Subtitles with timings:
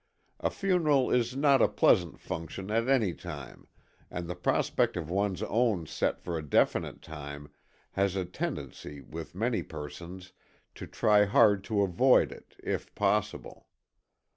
[0.39, 3.67] A funeral is not a pleasant function at any time,
[4.09, 7.51] and the prospect of one's own set for a definite time,
[7.91, 10.33] has a tendency with many persons
[10.73, 13.67] to try hard to avoid it, if possible.